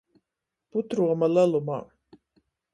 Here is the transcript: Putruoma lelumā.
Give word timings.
Putruoma 0.75 1.31
lelumā. 1.35 1.81